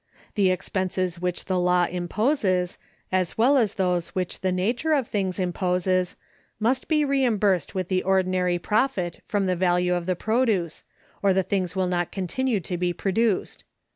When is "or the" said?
11.21-11.43